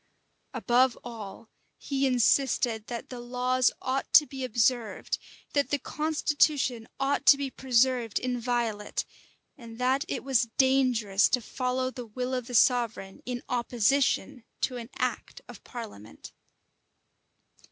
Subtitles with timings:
[0.55, 1.47] []Above all,
[1.77, 5.19] he insisted that the laws ought to be observed,
[5.53, 9.05] that the constitution ought to be preserved inviolate,
[9.59, 14.75] and that it was dangerous to follow the will of the sovereign, in opposition to
[14.77, 16.31] an act of parliament.